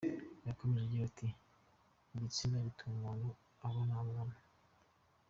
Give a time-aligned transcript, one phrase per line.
[0.47, 1.27] Yakomeje agira ati,
[2.13, 3.29] Igitsina gituma umuntu
[3.67, 4.37] abona abantu.